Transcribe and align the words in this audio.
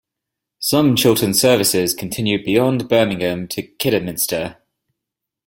Some 0.57 0.95
Chiltern 0.95 1.35
services 1.35 1.93
continue 1.93 2.43
beyond 2.43 2.89
Birmingham 2.89 3.47
to 3.49 3.61
Kidderminster. 3.61 4.57